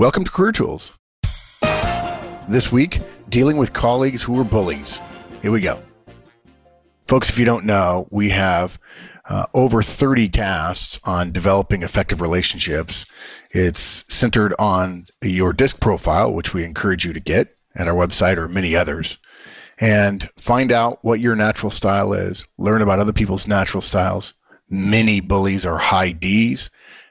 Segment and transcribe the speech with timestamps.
[0.00, 0.94] Welcome to Career Tools.
[2.48, 4.98] This week, dealing with colleagues who are bullies.
[5.42, 5.82] Here we go.
[7.06, 8.80] Folks, if you don't know, we have
[9.28, 13.04] uh, over 30 casts on developing effective relationships.
[13.50, 18.38] It's centered on your DISC profile, which we encourage you to get at our website
[18.38, 19.18] or many others,
[19.78, 24.32] and find out what your natural style is, learn about other people's natural styles.
[24.70, 26.70] Many bullies are high Ds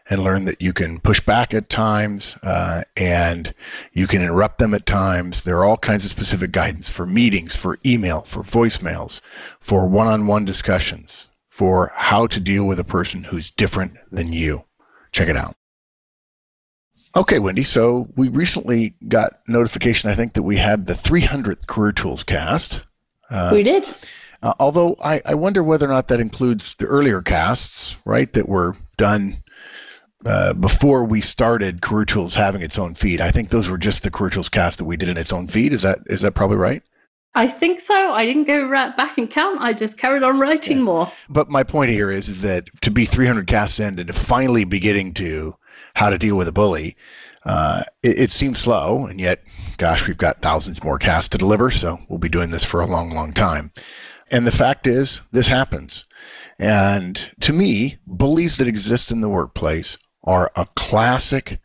[0.10, 3.54] and learn that you can push back at times uh, and
[3.94, 5.44] you can interrupt them at times.
[5.44, 9.22] There are all kinds of specific guidance for meetings, for email, for voicemails,
[9.60, 14.34] for one on one discussions, for how to deal with a person who's different than
[14.34, 14.66] you.
[15.12, 15.56] Check it out.
[17.16, 17.64] Okay, Wendy.
[17.64, 22.86] So we recently got notification, I think, that we had the 300th Career Tools cast.
[23.30, 23.88] Uh, we did.
[24.42, 28.48] Uh, although I, I wonder whether or not that includes the earlier casts, right, that
[28.48, 29.38] were done
[30.26, 33.22] uh, before we started Career Tools having its own feed.
[33.22, 35.48] I think those were just the Career Tools cast that we did in its own
[35.48, 35.74] feed.
[35.74, 36.84] Is that is that probably right?
[37.36, 38.12] I think so.
[38.14, 39.62] I didn't go right back and count.
[39.62, 40.84] I just carried on writing yeah.
[40.84, 41.12] more.
[41.30, 44.64] But my point here is, is that to be 300 casts in and to finally
[44.64, 45.56] be getting to
[45.94, 46.98] how to deal with a bully,
[47.46, 49.06] uh, it, it, seems slow.
[49.06, 49.44] And yet,
[49.78, 51.70] gosh, we've got thousands more casts to deliver.
[51.70, 53.72] So we'll be doing this for a long, long time.
[54.32, 56.06] And the fact is, this happens.
[56.58, 59.98] And to me, bullies that exist in the workplace
[60.30, 61.60] are a classic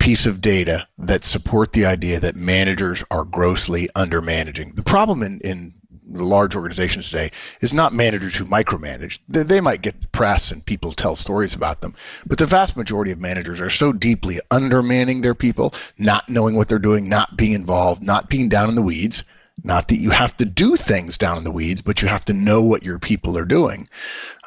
[0.00, 4.74] piece of data that support the idea that managers are grossly undermanaging.
[4.74, 5.74] The problem in, in
[6.10, 9.20] large organizations today is not managers who micromanage.
[9.28, 11.94] They, they, might get the press and people tell stories about them,
[12.26, 16.66] but the vast majority of managers are so deeply undermanning their people, not knowing what
[16.66, 19.22] they're doing, not being involved, not being down in the weeds.
[19.62, 22.32] Not that you have to do things down in the weeds, but you have to
[22.32, 23.88] know what your people are doing.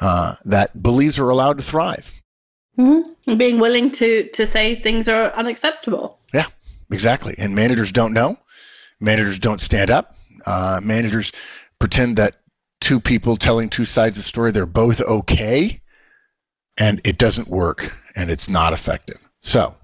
[0.02, 2.17] Uh, that bullies are allowed to thrive.
[2.78, 3.36] Mm-hmm.
[3.36, 6.18] Being willing to to say things are unacceptable.
[6.32, 6.46] Yeah,
[6.90, 7.34] exactly.
[7.36, 8.36] And managers don't know.
[9.00, 10.14] Managers don't stand up.
[10.46, 11.32] Uh, managers
[11.78, 12.36] pretend that
[12.80, 15.80] two people telling two sides of the story they're both okay,
[16.76, 19.18] and it doesn't work, and it's not effective.
[19.40, 19.74] So,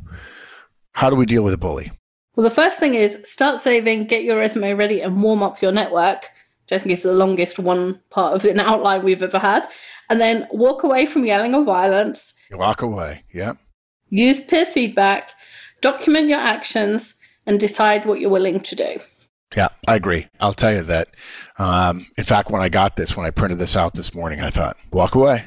[0.93, 1.91] how do we deal with a bully?
[2.37, 5.72] Well, the first thing is start saving, get your resume ready, and warm up your
[5.72, 6.25] network.
[6.65, 9.66] Which I think is the longest one part of an outline we've ever had.
[10.09, 13.25] And then walk away from yelling or violence Walk away.
[13.32, 13.54] Yeah.
[14.10, 15.31] Use peer feedback,
[15.81, 17.16] document your actions,
[17.47, 18.97] and decide what you're willing to do.
[19.56, 20.26] Yeah, I agree.
[20.41, 21.09] I'll tell you that.
[21.59, 24.50] Um, in fact, when I got this, when I printed this out this morning, I
[24.50, 25.44] thought, walk away.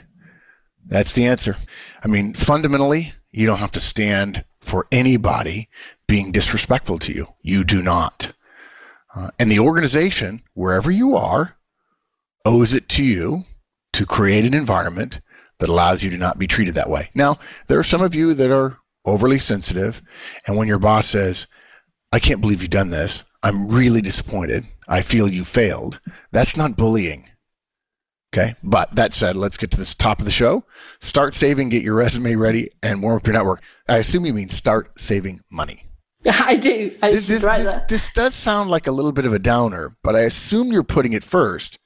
[0.85, 1.57] That's the answer.
[2.03, 5.69] I mean, fundamentally, you don't have to stand for anybody
[6.07, 7.27] being disrespectful to you.
[7.41, 8.33] You do not.
[9.13, 11.57] Uh, and the organization, wherever you are,
[12.45, 13.43] owes it to you
[13.93, 15.19] to create an environment
[15.59, 17.09] that allows you to not be treated that way.
[17.15, 17.37] Now,
[17.67, 20.01] there are some of you that are overly sensitive,
[20.45, 21.47] and when your boss says,
[22.11, 25.99] I can't believe you've done this, I'm really disappointed, I feel you failed,
[26.31, 27.29] that's not bullying.
[28.33, 28.55] Okay.
[28.61, 30.65] But that said, let's get to this top of the show.
[30.99, 33.63] Start saving, get your resume ready, and warm up your network.
[33.87, 35.85] I assume you mean start saving money.
[36.25, 36.95] I do.
[37.01, 40.15] I this, this, this, this, does sound like a little bit of a downer, but
[40.15, 41.79] I assume you're putting it first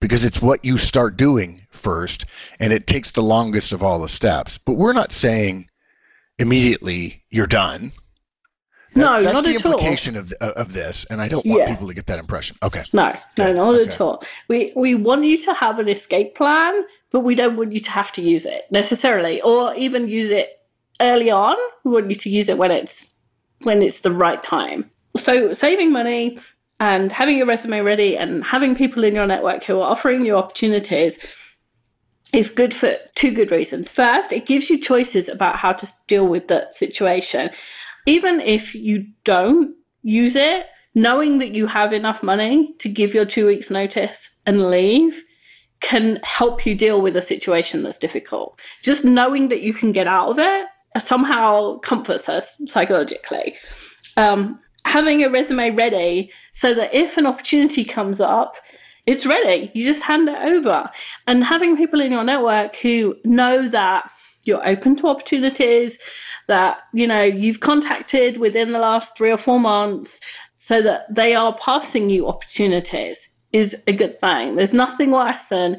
[0.00, 2.24] because it's what you start doing first
[2.60, 4.58] and it takes the longest of all the steps.
[4.58, 5.68] But we're not saying
[6.38, 7.92] immediately you're done.
[8.94, 10.22] That, no, that's not the at implication all.
[10.22, 11.70] Of, of this, and I don't want yeah.
[11.70, 12.56] people to get that impression.
[12.62, 12.82] Okay.
[12.94, 13.88] No, no, not okay.
[13.88, 14.22] at all.
[14.48, 17.90] We we want you to have an escape plan, but we don't want you to
[17.90, 20.60] have to use it necessarily, or even use it
[21.00, 21.56] early on.
[21.84, 23.12] We want you to use it when it's
[23.62, 24.90] when it's the right time.
[25.18, 26.38] So saving money,
[26.78, 30.36] and having your resume ready and having people in your network who are offering you
[30.36, 31.24] opportunities
[32.32, 33.90] is good for two good reasons.
[33.90, 37.50] First, it gives you choices about how to deal with the situation.
[38.06, 43.24] Even if you don't use it, knowing that you have enough money to give your
[43.24, 45.22] two weeks' notice and leave
[45.80, 48.60] can help you deal with a situation that's difficult.
[48.82, 50.66] Just knowing that you can get out of it
[50.98, 53.56] somehow comforts us psychologically.
[54.16, 58.56] Um, having a resume ready so that if an opportunity comes up,
[59.04, 59.70] it's ready.
[59.74, 60.90] You just hand it over.
[61.26, 64.10] And having people in your network who know that
[64.44, 65.98] you're open to opportunities,
[66.46, 70.20] that, you know, you've contacted within the last three or four months
[70.54, 74.54] so that they are passing you opportunities is a good thing.
[74.54, 75.78] There's nothing worse than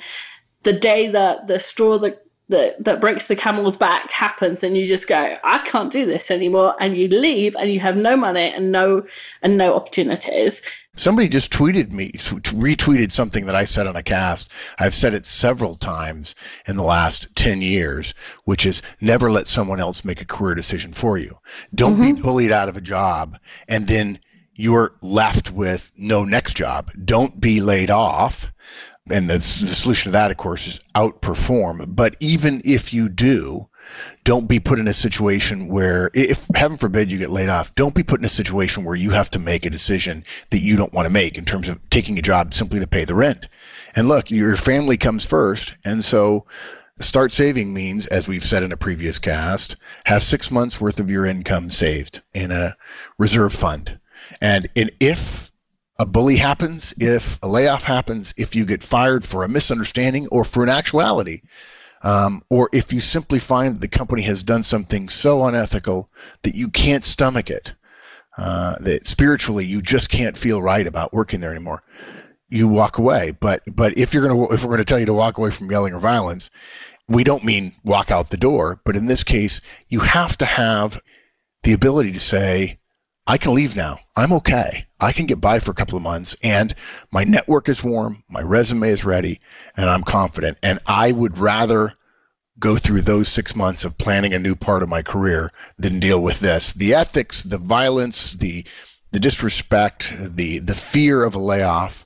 [0.63, 4.87] the day that the straw that that that breaks the camel's back happens and you
[4.87, 8.51] just go i can't do this anymore and you leave and you have no money
[8.53, 9.05] and no
[9.41, 10.61] and no opportunities.
[10.95, 14.51] Somebody just tweeted me retweeted something that i said on a cast.
[14.79, 16.35] I've said it several times
[16.67, 18.13] in the last 10 years
[18.45, 21.37] which is never let someone else make a career decision for you.
[21.75, 22.15] Don't mm-hmm.
[22.15, 24.19] be bullied out of a job and then
[24.59, 26.91] you're left with no next job.
[27.05, 28.51] Don't be laid off
[29.11, 31.95] and the, the solution to that, of course, is outperform.
[31.95, 33.67] But even if you do,
[34.23, 37.95] don't be put in a situation where, if heaven forbid you get laid off, don't
[37.95, 40.93] be put in a situation where you have to make a decision that you don't
[40.93, 43.47] want to make in terms of taking a job simply to pay the rent.
[43.95, 45.73] And look, your family comes first.
[45.85, 46.45] And so
[46.99, 49.75] start saving means, as we've said in a previous cast,
[50.05, 52.75] have six months worth of your income saved in a
[53.17, 53.99] reserve fund.
[54.41, 55.46] And in, if
[55.99, 60.43] a bully happens, if a layoff happens, if you get fired for a misunderstanding or
[60.43, 61.41] for an actuality,
[62.03, 66.09] um, or if you simply find that the company has done something so unethical
[66.43, 67.73] that you can't stomach it,
[68.37, 71.81] uh, that spiritually you just can't feel right about working there anymore,
[72.49, 73.31] you walk away.
[73.31, 75.93] But but if you're gonna if we're gonna tell you to walk away from yelling
[75.93, 76.51] or violence,
[77.07, 78.79] we don't mean walk out the door.
[78.85, 79.59] But in this case,
[79.89, 81.01] you have to have
[81.63, 82.79] the ability to say,
[83.27, 83.97] I can leave now.
[84.15, 84.87] I'm okay.
[84.99, 86.73] I can get by for a couple of months and
[87.11, 89.41] my network is warm, my resume is ready,
[89.75, 90.57] and I'm confident.
[90.63, 91.93] And I would rather
[92.57, 96.21] go through those six months of planning a new part of my career than deal
[96.21, 96.73] with this.
[96.73, 98.65] The ethics, the violence, the
[99.11, 102.05] the disrespect, the the fear of a layoff,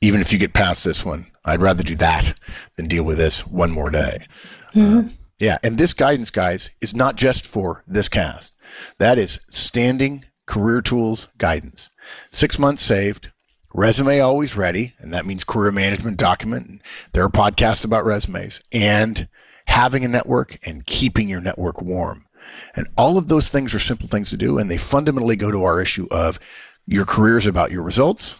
[0.00, 2.34] even if you get past this one, I'd rather do that
[2.76, 4.26] than deal with this one more day.
[4.74, 4.98] Mm-hmm.
[4.98, 8.54] Uh, yeah, and this guidance, guys, is not just for this cast.
[8.98, 11.90] That is standing career tools guidance.
[12.30, 13.30] Six months saved,
[13.74, 16.80] resume always ready, and that means career management document.
[17.12, 19.28] There are podcasts about resumes and
[19.66, 22.26] having a network and keeping your network warm.
[22.74, 25.64] And all of those things are simple things to do, and they fundamentally go to
[25.64, 26.38] our issue of
[26.86, 28.36] your career is about your results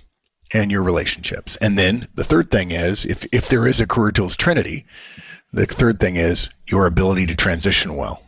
[0.53, 1.57] and your relationships.
[1.57, 4.87] And then the third thing is if, if there is a career tools trinity,
[5.53, 8.23] the third thing is your ability to transition well.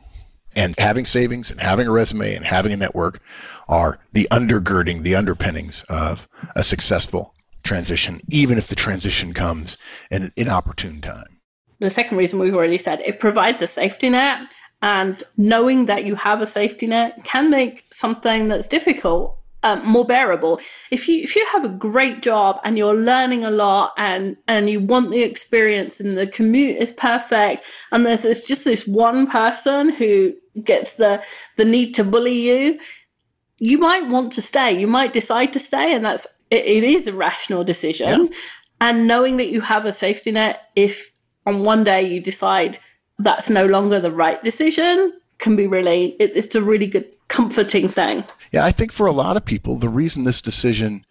[0.58, 3.22] And having savings and having a resume and having a network
[3.68, 7.32] are the undergirding, the underpinnings of a successful
[7.62, 9.78] transition, even if the transition comes
[10.10, 11.40] in an inopportune time.
[11.78, 14.48] The second reason we've already said it provides a safety net,
[14.82, 20.04] and knowing that you have a safety net can make something that's difficult um, more
[20.04, 20.60] bearable.
[20.90, 24.70] If you if you have a great job and you're learning a lot and and
[24.70, 29.26] you want the experience and the commute is perfect and there's, there's just this one
[29.26, 30.32] person who
[30.62, 31.22] gets the
[31.56, 32.78] the need to bully you,
[33.58, 34.78] you might want to stay.
[34.78, 38.26] You might decide to stay, and that's it, it is a rational decision.
[38.26, 38.38] Yeah.
[38.80, 41.12] And knowing that you have a safety net, if
[41.46, 42.78] on one day you decide
[43.18, 47.88] that's no longer the right decision, can be really it, it's a really good comforting
[47.88, 48.24] thing.
[48.52, 51.04] Yeah, I think for a lot of people, the reason this decision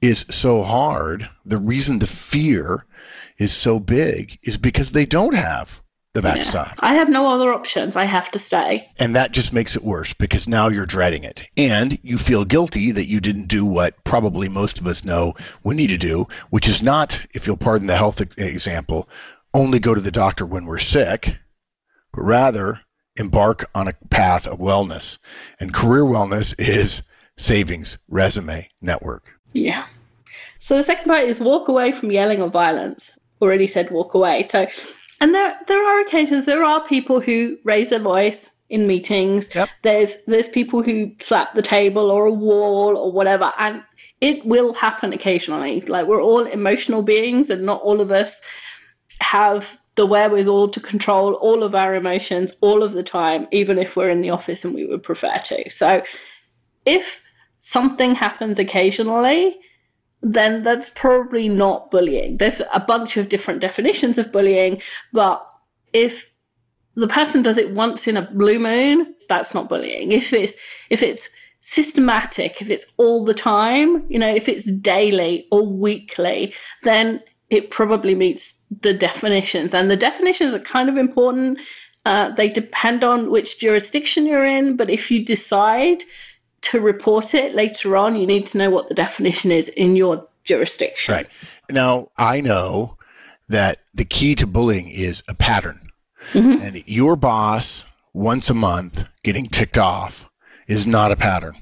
[0.00, 2.84] is so hard, the reason the fear
[3.38, 5.80] is so big, is because they don't have
[6.14, 6.68] the backstop.
[6.68, 6.88] Yeah.
[6.88, 7.96] I have no other options.
[7.96, 8.88] I have to stay.
[8.98, 11.44] And that just makes it worse because now you're dreading it.
[11.56, 15.34] And you feel guilty that you didn't do what probably most of us know
[15.64, 19.08] we need to do, which is not, if you'll pardon the health example,
[19.52, 21.36] only go to the doctor when we're sick,
[22.12, 22.80] but rather
[23.16, 25.18] embark on a path of wellness.
[25.60, 27.02] And career wellness is
[27.36, 29.30] savings, resume, network.
[29.52, 29.86] Yeah.
[30.58, 33.18] So the second part is walk away from yelling or violence.
[33.42, 34.44] Already said walk away.
[34.44, 34.66] So,
[35.20, 39.54] and there there are occasions there are people who raise their voice in meetings.
[39.54, 39.68] Yep.
[39.82, 43.82] There's there's people who slap the table or a wall or whatever, and
[44.20, 45.80] it will happen occasionally.
[45.82, 48.40] Like we're all emotional beings, and not all of us
[49.20, 53.96] have the wherewithal to control all of our emotions all of the time, even if
[53.96, 55.70] we're in the office and we would prefer to.
[55.70, 56.02] So
[56.84, 57.22] if
[57.60, 59.56] something happens occasionally,
[60.24, 62.38] then that's probably not bullying.
[62.38, 64.80] There's a bunch of different definitions of bullying,
[65.12, 65.46] but
[65.92, 66.32] if
[66.94, 70.12] the person does it once in a blue moon, that's not bullying.
[70.12, 70.54] If it's
[70.90, 71.28] if it's
[71.60, 77.70] systematic, if it's all the time, you know, if it's daily or weekly, then it
[77.70, 79.74] probably meets the definitions.
[79.74, 81.58] And the definitions are kind of important.
[82.06, 86.04] Uh, they depend on which jurisdiction you're in, but if you decide
[86.64, 90.26] to report it later on, you need to know what the definition is in your
[90.44, 91.14] jurisdiction.
[91.14, 91.28] Right.
[91.70, 92.96] Now, I know
[93.48, 95.90] that the key to bullying is a pattern.
[96.32, 96.62] Mm-hmm.
[96.62, 100.28] And your boss once a month getting ticked off
[100.66, 101.54] is not a pattern.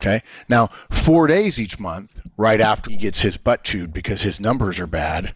[0.00, 0.22] Okay.
[0.48, 4.78] Now, four days each month, right after he gets his butt chewed because his numbers
[4.78, 5.34] are bad,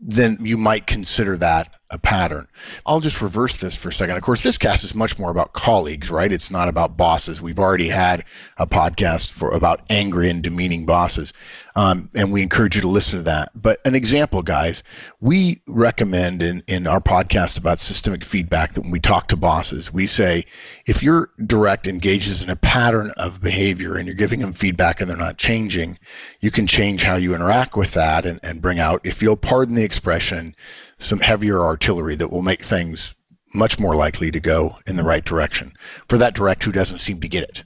[0.00, 2.48] then you might consider that a pattern.
[2.86, 4.16] I'll just reverse this for a second.
[4.16, 6.32] Of course, this cast is much more about colleagues, right?
[6.32, 7.42] It's not about bosses.
[7.42, 8.24] We've already had
[8.56, 11.32] a podcast for about angry and demeaning bosses.
[11.74, 13.50] Um, and we encourage you to listen to that.
[13.54, 14.82] But an example, guys,
[15.20, 19.92] we recommend in, in our podcast about systemic feedback that when we talk to bosses,
[19.92, 20.44] we say
[20.86, 25.08] if your direct engages in a pattern of behavior and you're giving them feedback and
[25.08, 25.98] they're not changing,
[26.40, 29.74] you can change how you interact with that and, and bring out, if you'll pardon
[29.74, 30.54] the expression,
[30.98, 33.14] some heavier artillery that will make things
[33.54, 35.72] much more likely to go in the right direction
[36.08, 37.64] for that direct who doesn't seem to get it.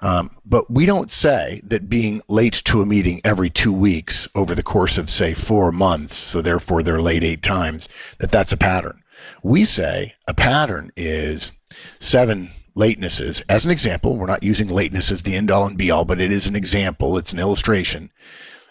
[0.00, 4.54] Um, but we don't say that being late to a meeting every two weeks over
[4.54, 7.88] the course of, say, four months, so therefore they're late eight times,
[8.18, 9.02] that that's a pattern.
[9.42, 11.52] We say a pattern is
[11.98, 13.42] seven latenesses.
[13.48, 16.20] As an example, we're not using lateness as the end all and be all, but
[16.20, 18.12] it is an example, it's an illustration.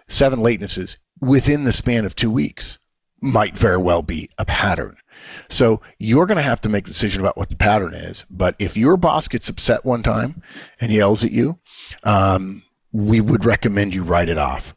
[0.07, 2.79] Seven latenesses within the span of two weeks
[3.22, 4.96] might very well be a pattern.
[5.50, 8.25] So you're going to have to make a decision about what the pattern is.
[8.29, 10.41] But if your boss gets upset one time
[10.79, 11.60] and yells at you,
[12.03, 14.75] um, we would recommend you write it off.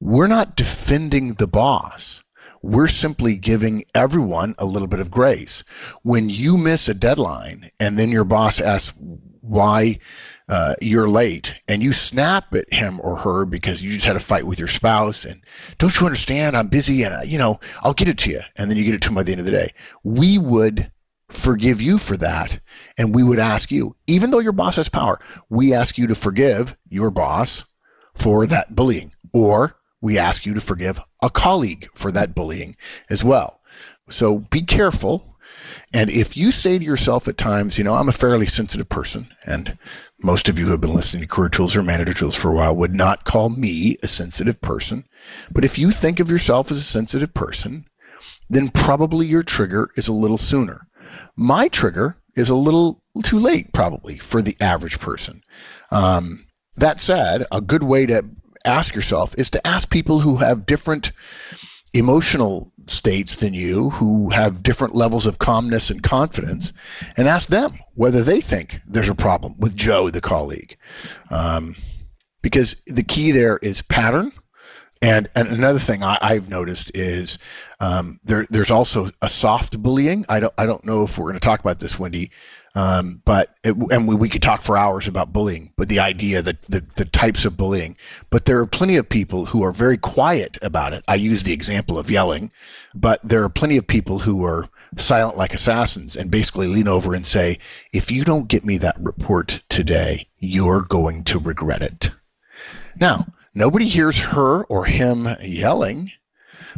[0.00, 2.22] We're not defending the boss.
[2.62, 5.64] We're simply giving everyone a little bit of grace.
[6.02, 8.96] When you miss a deadline and then your boss asks
[9.40, 9.98] why
[10.52, 14.20] uh, you're late and you snap at him or her because you just had a
[14.20, 15.42] fight with your spouse and
[15.78, 16.54] don't you understand?
[16.54, 18.94] I'm busy and uh, you know i'll get it to you and then you get
[18.94, 19.72] it to him by the end of the day.
[20.04, 20.92] We would
[21.30, 22.60] forgive you for that
[22.98, 25.18] and we would ask you even though your boss has power
[25.48, 27.64] we ask you to forgive your boss
[28.12, 32.76] for that bullying or we ask you to forgive a colleague for that bullying
[33.08, 33.62] as well.
[34.10, 35.31] So be careful
[35.92, 39.28] and if you say to yourself at times, you know, I'm a fairly sensitive person,
[39.44, 39.76] and
[40.22, 42.54] most of you who have been listening to Career Tools or Manager Tools for a
[42.54, 45.04] while would not call me a sensitive person.
[45.50, 47.86] But if you think of yourself as a sensitive person,
[48.48, 50.86] then probably your trigger is a little sooner.
[51.36, 55.42] My trigger is a little too late, probably, for the average person.
[55.90, 58.24] Um, that said, a good way to
[58.64, 61.12] ask yourself is to ask people who have different
[61.92, 66.72] emotional states than you who have different levels of calmness and confidence
[67.16, 70.76] and ask them whether they think there's a problem with Joe, the colleague.
[71.30, 71.76] Um,
[72.42, 74.32] because the key there is pattern.
[75.00, 77.38] And, and another thing I, have noticed is
[77.80, 80.24] um, there, there's also a soft bullying.
[80.28, 82.30] I don't I don't know if we're going to talk about this, Wendy,
[82.74, 86.40] um, but it, and we, we could talk for hours about bullying, but the idea
[86.42, 87.96] that the, the types of bullying,
[88.30, 91.04] but there are plenty of people who are very quiet about it.
[91.06, 92.50] I use the example of yelling,
[92.94, 97.14] but there are plenty of people who are silent like assassins and basically lean over
[97.14, 97.58] and say,
[97.92, 102.10] if you don't get me that report today, you're going to regret it.
[103.00, 106.12] Now, nobody hears her or him yelling.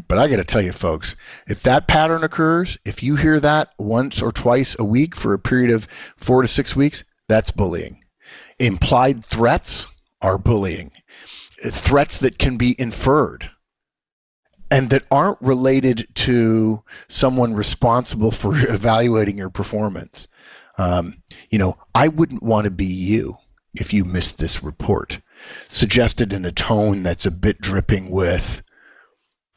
[0.08, 3.72] But I got to tell you, folks, if that pattern occurs, if you hear that
[3.78, 5.86] once or twice a week for a period of
[6.16, 8.04] four to six weeks, that's bullying.
[8.58, 9.86] Implied threats
[10.20, 10.90] are bullying.
[11.62, 13.50] Threats that can be inferred
[14.70, 20.26] and that aren't related to someone responsible for evaluating your performance.
[20.78, 23.36] Um, you know, I wouldn't want to be you
[23.74, 25.20] if you missed this report.
[25.68, 28.62] Suggested in a tone that's a bit dripping with,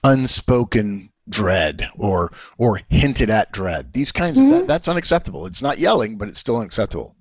[0.03, 3.93] unspoken dread or or hinted at dread.
[3.93, 4.53] These kinds mm-hmm.
[4.53, 5.45] of that, that's unacceptable.
[5.45, 7.15] It's not yelling, but it's still unacceptable.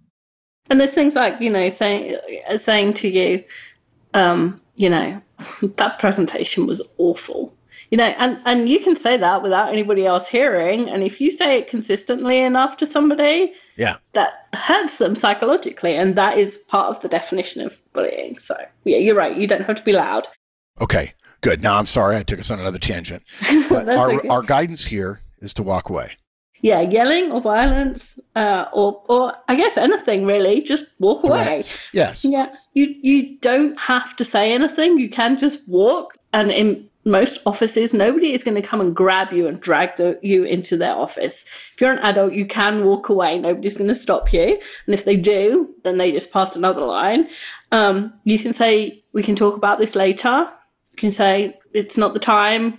[0.69, 2.17] And there's things like you know saying
[2.59, 3.45] saying to you,
[4.15, 5.21] um, you know,
[5.63, 7.53] that presentation was awful.
[7.91, 10.89] You know, and and you can say that without anybody else hearing.
[10.89, 16.17] And if you say it consistently enough to somebody, yeah, that hurts them psychologically, and
[16.17, 18.39] that is part of the definition of bullying.
[18.39, 19.37] So yeah, you're right.
[19.37, 20.27] You don't have to be loud.
[20.81, 21.15] Okay,
[21.47, 21.63] Good.
[21.63, 23.23] Now I'm sorry I took us on another tangent.
[23.69, 24.29] But our, okay.
[24.29, 26.17] our guidance here is to walk away.
[26.61, 31.63] Yeah, yelling or violence, uh, or or I guess anything really, just walk away.
[31.93, 32.25] Yes.
[32.25, 32.53] Yeah.
[32.75, 34.99] You you don't have to say anything.
[34.99, 36.17] You can just walk.
[36.33, 40.19] And in most offices, nobody is going to come and grab you and drag the,
[40.23, 41.47] you into their office.
[41.75, 43.39] If you're an adult, you can walk away.
[43.39, 44.59] Nobody's going to stop you.
[44.87, 47.29] And if they do, then they just pass another line.
[47.71, 50.51] Um, you can say, we can talk about this later
[50.97, 52.79] can say it's not the time.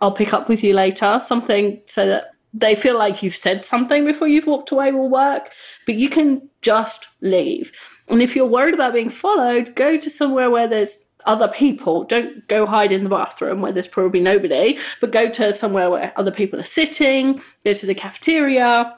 [0.00, 1.20] I'll pick up with you later.
[1.24, 5.50] Something so that they feel like you've said something before you've walked away will work,
[5.86, 7.72] but you can just leave.
[8.08, 12.04] And if you're worried about being followed, go to somewhere where there's other people.
[12.04, 16.12] Don't go hide in the bathroom where there's probably nobody, but go to somewhere where
[16.16, 18.96] other people are sitting, go to the cafeteria,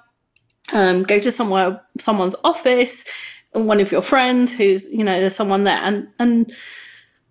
[0.73, 3.05] um, go to somewhere someone's office,
[3.53, 6.53] and one of your friends who's, you know, there's someone there and and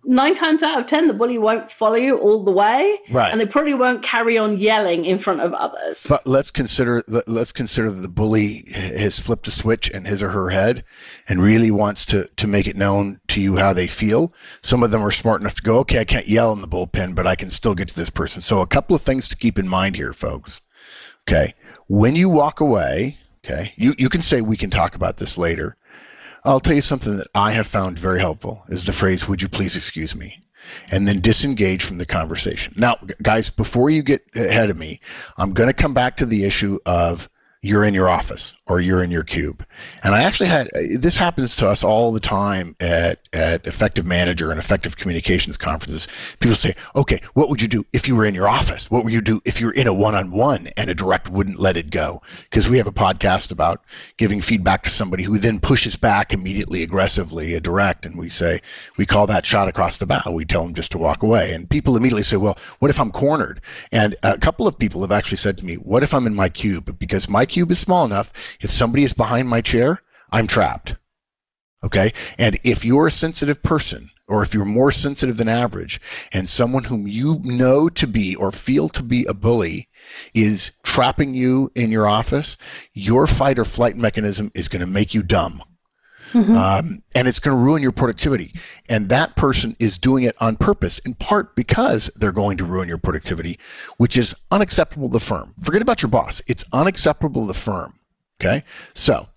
[0.03, 3.31] nine times out of ten, the bully won't follow you all the way, right?
[3.31, 6.05] And they probably won't carry on yelling in front of others.
[6.07, 10.29] But let's consider let's consider that the bully has flipped a switch in his or
[10.29, 10.83] her head,
[11.27, 14.33] and really wants to to make it known to you how they feel.
[14.61, 17.15] Some of them are smart enough to go, okay, I can't yell in the bullpen,
[17.15, 18.41] but I can still get to this person.
[18.41, 20.61] So a couple of things to keep in mind here, folks.
[21.27, 21.53] Okay,
[21.87, 25.75] when you walk away, okay, you you can say we can talk about this later
[26.45, 29.49] I'll tell you something that I have found very helpful is the phrase, would you
[29.49, 30.43] please excuse me?
[30.91, 32.73] And then disengage from the conversation.
[32.75, 34.99] Now, guys, before you get ahead of me,
[35.37, 37.29] I'm going to come back to the issue of
[37.61, 39.65] you're in your office or you're in your cube.
[40.01, 44.49] And I actually had this happens to us all the time at, at effective manager
[44.49, 46.07] and effective communications conferences.
[46.39, 48.89] People say, okay, what would you do if you were in your office?
[48.89, 51.59] What would you do if you're in a one on one and a direct wouldn't
[51.59, 52.21] let it go?
[52.43, 53.83] Because we have a podcast about
[54.15, 58.05] giving feedback to somebody who then pushes back immediately, aggressively, a direct.
[58.05, 58.61] And we say,
[58.95, 60.21] we call that shot across the bow.
[60.31, 61.53] We tell them just to walk away.
[61.53, 63.59] And people immediately say, well, what if I'm cornered?
[63.91, 66.47] And a couple of people have actually said to me, what if I'm in my
[66.47, 66.97] cube?
[66.97, 68.31] Because my cube is small enough.
[68.61, 70.01] If somebody is behind my chair,
[70.31, 70.95] I'm trapped.
[71.83, 72.13] Okay.
[72.37, 75.99] And if you're a sensitive person, or if you're more sensitive than average,
[76.31, 79.89] and someone whom you know to be or feel to be a bully
[80.35, 82.55] is trapping you in your office,
[82.93, 85.63] your fight or flight mechanism is going to make you dumb.
[86.33, 86.55] Mm-hmm.
[86.55, 88.53] Um, and it's going to ruin your productivity.
[88.87, 92.87] And that person is doing it on purpose, in part because they're going to ruin
[92.87, 93.59] your productivity,
[93.97, 95.53] which is unacceptable to the firm.
[95.61, 96.41] Forget about your boss.
[96.47, 97.99] It's unacceptable to the firm.
[98.41, 98.63] Okay.
[98.93, 99.27] So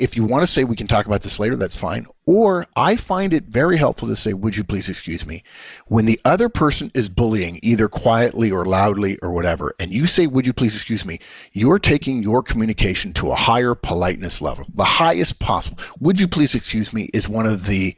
[0.00, 2.06] if you want to say we can talk about this later, that's fine.
[2.24, 5.42] Or I find it very helpful to say, would you please excuse me?
[5.86, 10.26] When the other person is bullying, either quietly or loudly or whatever, and you say,
[10.26, 11.18] would you please excuse me?
[11.52, 15.78] You're taking your communication to a higher politeness level, the highest possible.
[16.00, 17.96] Would you please excuse me is one of the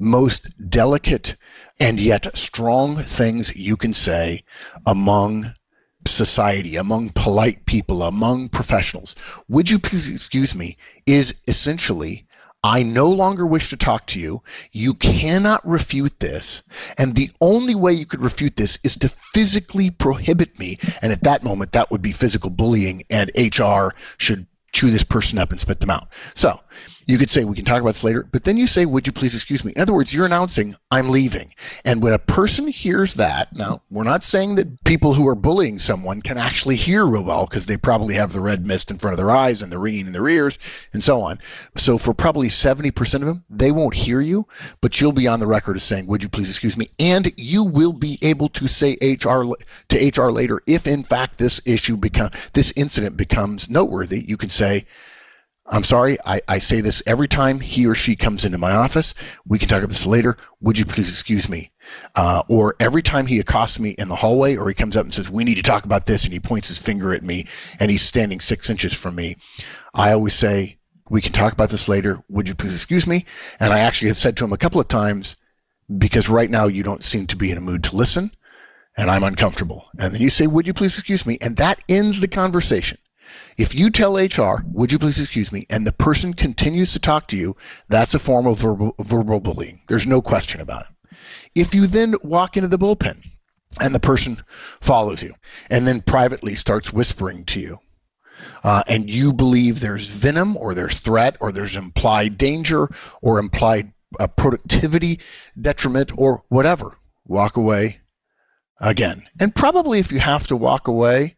[0.00, 1.36] most delicate
[1.78, 4.44] and yet strong things you can say
[4.86, 5.54] among
[6.06, 9.14] society, among polite people, among professionals,
[9.48, 12.26] would you please excuse me, is essentially,
[12.62, 14.42] I no longer wish to talk to you.
[14.72, 16.62] You cannot refute this.
[16.96, 20.78] And the only way you could refute this is to physically prohibit me.
[21.02, 25.38] And at that moment, that would be physical bullying, and HR should chew this person
[25.38, 26.08] up and spit them out.
[26.34, 26.60] So
[27.06, 29.12] you could say, we can talk about this later, but then you say, would you
[29.12, 29.72] please excuse me?
[29.76, 31.54] In other words, you're announcing, I'm leaving.
[31.84, 35.78] And when a person hears that, now, we're not saying that people who are bullying
[35.78, 39.12] someone can actually hear real well because they probably have the red mist in front
[39.12, 40.58] of their eyes and the ringing in their ears
[40.92, 41.38] and so on.
[41.76, 44.46] So for probably 70% of them, they won't hear you,
[44.80, 46.90] but you'll be on the record as saying, would you please excuse me?
[46.98, 49.44] And you will be able to say HR
[49.88, 54.20] to HR later if in fact this issue become, this incident becomes noteworthy.
[54.20, 54.86] You can say,
[55.66, 59.14] I'm sorry, I, I say this every time he or she comes into my office.
[59.46, 60.36] We can talk about this later.
[60.60, 61.72] Would you please excuse me?
[62.14, 65.14] Uh, or every time he accosts me in the hallway or he comes up and
[65.14, 67.46] says, We need to talk about this, and he points his finger at me
[67.80, 69.36] and he's standing six inches from me,
[69.94, 72.22] I always say, We can talk about this later.
[72.28, 73.24] Would you please excuse me?
[73.58, 75.34] And I actually have said to him a couple of times,
[75.96, 78.32] Because right now you don't seem to be in a mood to listen
[78.96, 79.88] and I'm uncomfortable.
[79.98, 81.38] And then you say, Would you please excuse me?
[81.40, 82.98] And that ends the conversation.
[83.56, 87.28] If you tell HR, would you please excuse me, and the person continues to talk
[87.28, 87.56] to you,
[87.88, 89.82] that's a form of verbal, verbal bullying.
[89.88, 91.16] There's no question about it.
[91.54, 93.22] If you then walk into the bullpen
[93.80, 94.42] and the person
[94.80, 95.34] follows you
[95.70, 97.78] and then privately starts whispering to you,
[98.62, 102.88] uh, and you believe there's venom or there's threat or there's implied danger
[103.22, 105.20] or implied uh, productivity
[105.60, 108.00] detriment or whatever, walk away
[108.80, 109.24] again.
[109.38, 111.36] And probably if you have to walk away,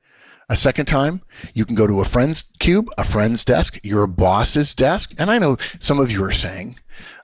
[0.49, 1.23] a second time,
[1.55, 5.15] you can go to a friend's cube, a friend's desk, your boss's desk.
[5.19, 6.79] And I know some of you are saying,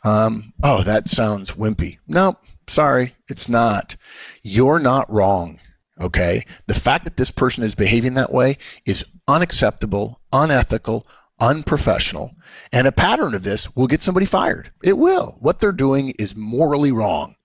[0.05, 1.99] um, oh, that sounds wimpy.
[2.09, 3.97] No, sorry, it's not.
[4.43, 5.61] You're not wrong.
[6.01, 6.45] Okay.
[6.67, 11.07] The fact that this person is behaving that way is unacceptable, unethical,
[11.41, 12.35] unprofessional.
[12.73, 14.73] And a pattern of this will get somebody fired.
[14.83, 15.37] It will.
[15.41, 17.37] What they're doing is morally wrong.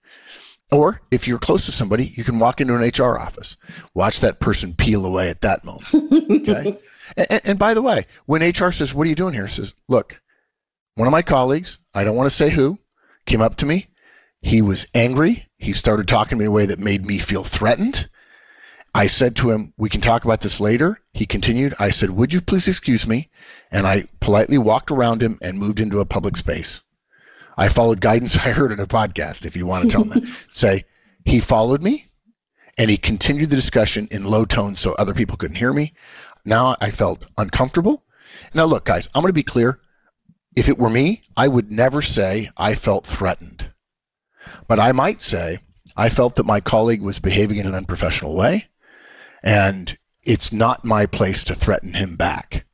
[0.71, 3.55] Or if you're close to somebody, you can walk into an HR office,
[3.93, 5.87] watch that person peel away at that moment.
[6.47, 6.77] Okay.
[7.15, 9.47] and, and, by the way, when HR says, What are you doing here?
[9.47, 10.21] says, Look,
[10.95, 12.79] one of my colleagues, I don't want to say who,
[13.25, 13.87] came up to me.
[14.41, 15.47] He was angry.
[15.57, 18.09] He started talking to me in a way that made me feel threatened.
[18.93, 20.99] I said to him, We can talk about this later.
[21.13, 21.73] He continued.
[21.79, 23.29] I said, Would you please excuse me?
[23.71, 26.81] And I politely walked around him and moved into a public space.
[27.57, 30.35] I followed guidance I heard in a podcast, if you want to tell them that.
[30.51, 30.85] Say,
[31.25, 32.07] he followed me
[32.77, 35.93] and he continued the discussion in low tones so other people couldn't hear me.
[36.45, 38.03] Now I felt uncomfortable.
[38.53, 39.79] Now, look, guys, I'm going to be clear.
[40.55, 43.71] If it were me, I would never say I felt threatened.
[44.67, 45.59] But I might say,
[45.95, 48.67] I felt that my colleague was behaving in an unprofessional way,
[49.43, 52.65] and it's not my place to threaten him back.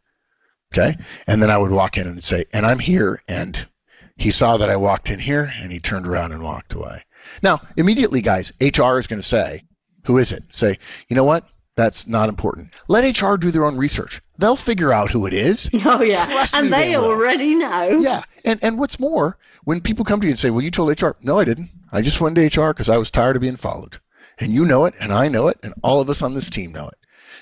[0.74, 0.98] Okay.
[1.28, 3.22] And then I would walk in and say, and I'm here.
[3.28, 3.68] And
[4.16, 7.04] he saw that I walked in here and he turned around and walked away.
[7.42, 9.64] Now, immediately, guys, HR is going to say,
[10.06, 10.44] who is it?
[10.52, 11.48] Say, you know what?
[11.76, 12.70] That's not important.
[12.88, 14.22] Let HR do their own research.
[14.38, 15.70] They'll figure out who it is.
[15.86, 18.00] Oh yeah, Trust and they, they already know.
[18.00, 21.02] Yeah, and and what's more, when people come to you and say, "Well, you told
[21.02, 21.72] HR," no, I didn't.
[21.92, 24.00] I just went to HR because I was tired of being followed,
[24.40, 26.72] and you know it, and I know it, and all of us on this team
[26.72, 26.98] know it.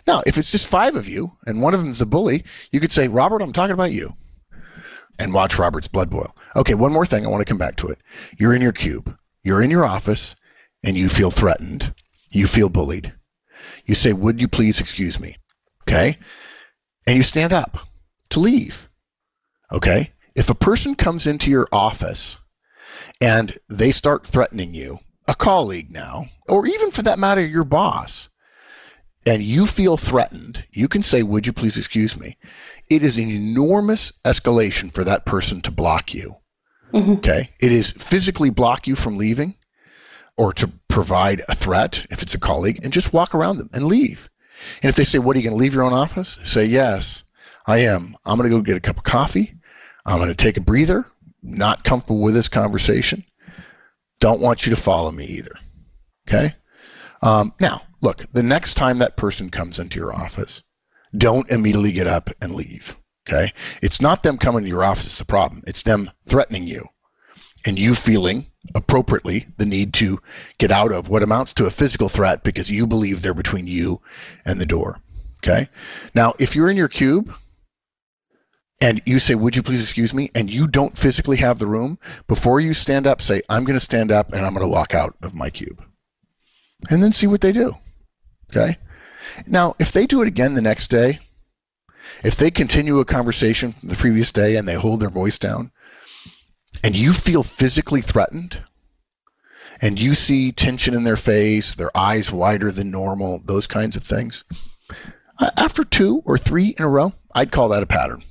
[0.07, 2.91] Now, if it's just five of you and one of them's a bully, you could
[2.91, 4.15] say, "Robert, I'm talking about you,"
[5.19, 6.35] and watch Robert's blood boil.
[6.55, 7.25] Okay, one more thing.
[7.25, 7.99] I want to come back to it.
[8.37, 9.15] You're in your cube.
[9.43, 10.35] You're in your office,
[10.83, 11.93] and you feel threatened.
[12.29, 13.13] You feel bullied
[13.85, 15.37] you say, Would you please excuse me?
[15.83, 16.17] Okay.
[17.05, 17.77] And you stand up
[18.29, 18.89] to leave.
[19.71, 20.11] Okay.
[20.35, 22.37] If a person comes into your office
[23.19, 28.29] and they start threatening you, a colleague now, or even for that matter, your boss,
[29.25, 32.37] and you feel threatened, you can say, Would you please excuse me?
[32.89, 36.37] It is an enormous escalation for that person to block you.
[36.93, 37.13] Mm-hmm.
[37.13, 37.51] Okay.
[37.59, 39.55] It is physically block you from leaving
[40.37, 43.85] or to provide a threat if it's a colleague and just walk around them and
[43.85, 44.29] leave.
[44.81, 46.39] And if they say, What are you going to leave your own office?
[46.43, 47.23] Say, Yes,
[47.67, 48.15] I am.
[48.25, 49.55] I'm going to go get a cup of coffee.
[50.05, 51.05] I'm going to take a breather.
[51.43, 53.23] Not comfortable with this conversation.
[54.19, 55.55] Don't want you to follow me either.
[56.27, 56.55] Okay.
[57.23, 60.63] Um, now, look, the next time that person comes into your office,
[61.15, 62.97] don't immediately get up and leave.
[63.27, 63.53] Okay.
[63.81, 65.63] It's not them coming to your office, the problem.
[65.67, 66.87] It's them threatening you
[67.65, 70.19] and you feeling appropriately the need to
[70.57, 74.01] get out of what amounts to a physical threat because you believe they're between you
[74.45, 74.99] and the door.
[75.43, 75.69] Okay.
[76.13, 77.33] Now, if you're in your cube
[78.79, 80.29] and you say, Would you please excuse me?
[80.33, 83.85] and you don't physically have the room, before you stand up, say, I'm going to
[83.85, 85.83] stand up and I'm going to walk out of my cube.
[86.89, 87.75] And then see what they do.
[88.51, 88.77] Okay.
[89.47, 91.19] Now, if they do it again the next day,
[92.23, 95.71] if they continue a conversation from the previous day and they hold their voice down,
[96.83, 98.63] and you feel physically threatened
[99.81, 104.03] and you see tension in their face, their eyes wider than normal, those kinds of
[104.03, 104.43] things,
[105.57, 108.23] after two or three in a row, I'd call that a pattern.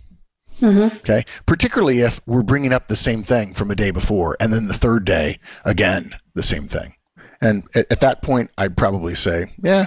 [0.60, 0.96] Mm-hmm.
[0.98, 1.24] Okay.
[1.46, 4.74] Particularly if we're bringing up the same thing from a day before and then the
[4.74, 6.94] third day, again, the same thing.
[7.40, 9.86] And at, at that point, I'd probably say, yeah,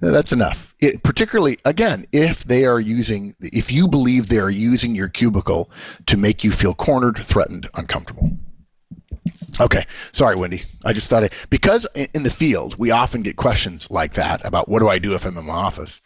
[0.00, 0.74] that's enough.
[0.80, 5.70] It, particularly, again, if they are using, if you believe they are using your cubicle
[6.06, 8.30] to make you feel cornered, threatened, uncomfortable.
[9.60, 10.62] Okay, sorry, Wendy.
[10.84, 14.68] I just thought I, because in the field we often get questions like that about
[14.68, 16.00] what do I do if I'm in my office,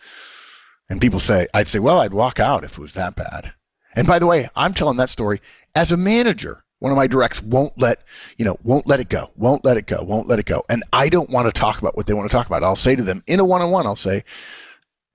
[0.88, 3.52] and people say, I'd say, well, I'd walk out if it was that bad.
[3.94, 5.40] And by the way, I'm telling that story
[5.74, 8.02] as a manager one of my directs won't let
[8.36, 10.62] you know won't let it go won't let it go won't let it go.
[10.68, 12.62] And i don't want to talk about what they want to talk about.
[12.62, 14.22] I'll say to them in a one-on-one i'll say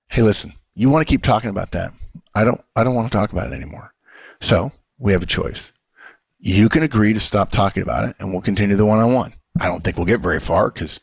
[0.08, 1.92] hey listen you want to keep talking about that.
[2.34, 3.94] I don't i don't want to talk about it anymore.
[4.40, 5.70] So we have a choice.
[6.40, 9.34] You can agree to stop talking about it and we'll continue the one-on-one.
[9.60, 10.98] I don't think we'll get very far because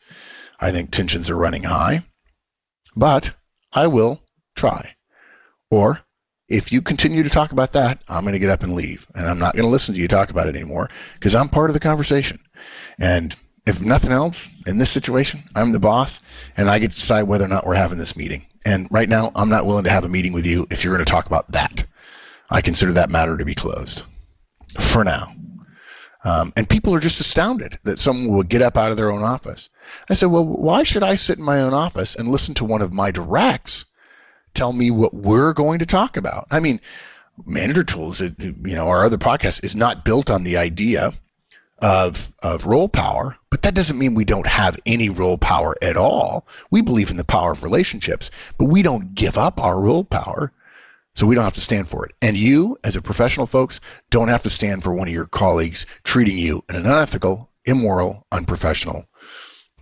[0.60, 2.04] i think tensions are running high
[2.94, 3.32] but
[3.72, 4.20] i will
[4.54, 4.96] try.
[5.70, 6.00] Or
[6.48, 9.06] if you continue to talk about that, I'm going to get up and leave.
[9.14, 11.70] And I'm not going to listen to you talk about it anymore because I'm part
[11.70, 12.40] of the conversation.
[12.98, 16.22] And if nothing else, in this situation, I'm the boss
[16.56, 18.46] and I get to decide whether or not we're having this meeting.
[18.64, 21.04] And right now, I'm not willing to have a meeting with you if you're going
[21.04, 21.84] to talk about that.
[22.50, 24.02] I consider that matter to be closed
[24.80, 25.34] for now.
[26.24, 29.22] Um, and people are just astounded that someone will get up out of their own
[29.22, 29.68] office.
[30.10, 32.82] I said, well, why should I sit in my own office and listen to one
[32.82, 33.84] of my directs
[34.58, 36.46] tell me what we're going to talk about.
[36.50, 36.80] I mean,
[37.46, 41.12] Manager Tools, you know, our other podcast is not built on the idea
[41.80, 45.96] of of role power, but that doesn't mean we don't have any role power at
[45.96, 46.44] all.
[46.72, 50.52] We believe in the power of relationships, but we don't give up our role power.
[51.14, 52.14] So we don't have to stand for it.
[52.22, 55.86] And you, as a professional folks, don't have to stand for one of your colleagues
[56.04, 59.06] treating you in an unethical, immoral, unprofessional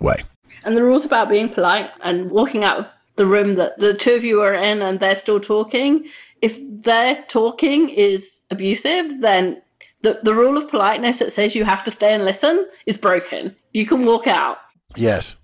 [0.01, 0.25] way.
[0.65, 4.14] And the rules about being polite and walking out of the room that the two
[4.14, 6.07] of you are in and they're still talking,
[6.42, 9.62] if their talking is abusive, then
[10.02, 13.57] the, the rule of politeness that says you have to stay and listen is broken.
[13.72, 14.59] You can walk out.
[14.94, 15.37] Yes.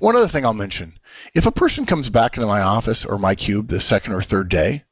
[0.00, 0.98] One other thing I'll mention
[1.34, 4.48] if a person comes back into my office or my cube the second or third
[4.48, 4.84] day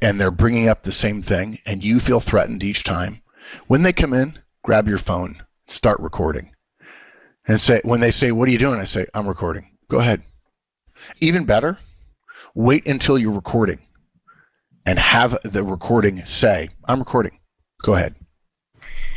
[0.00, 3.22] and they're bringing up the same thing and you feel threatened each time,
[3.66, 6.50] when they come in, grab your phone, start recording.
[7.46, 8.80] And say, when they say, What are you doing?
[8.80, 9.76] I say, I'm recording.
[9.88, 10.22] Go ahead.
[11.20, 11.78] Even better,
[12.54, 13.80] wait until you're recording
[14.86, 17.38] and have the recording say, I'm recording.
[17.82, 18.16] Go ahead.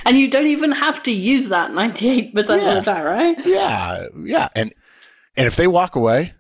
[0.06, 2.44] And you don't even have to use that 98% yeah.
[2.44, 3.46] of the time, right?
[3.46, 4.08] Yeah.
[4.24, 4.48] Yeah.
[4.56, 4.74] And
[5.36, 6.34] and if they walk away,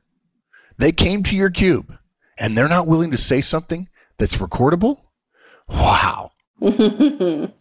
[0.77, 1.95] they came to your cube
[2.37, 5.01] and they're not willing to say something that's recordable.
[5.67, 6.31] Wow.
[6.63, 7.51] okay,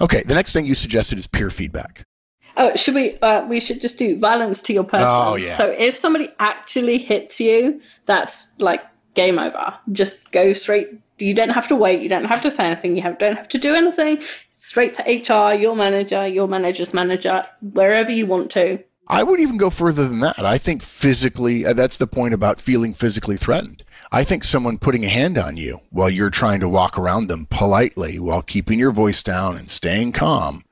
[0.00, 2.06] the next thing you suggested is peer feedback.
[2.56, 3.18] Oh, should we?
[3.20, 5.06] Uh, we should just do violence to your person.
[5.08, 5.54] Oh, yeah.
[5.54, 8.84] So if somebody actually hits you, that's like
[9.14, 9.74] game over.
[9.92, 10.88] Just go straight.
[11.18, 12.02] You don't have to wait.
[12.02, 12.96] You don't have to say anything.
[12.96, 14.18] You have, don't have to do anything.
[14.52, 18.78] Straight to HR, your manager, your manager's manager, wherever you want to.
[19.08, 20.38] I would even go further than that.
[20.38, 23.84] I think physically, uh, that's the point about feeling physically threatened.
[24.12, 27.46] I think someone putting a hand on you while you're trying to walk around them
[27.50, 30.62] politely while keeping your voice down and staying calm.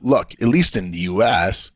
[0.00, 1.72] Look, at least in the US,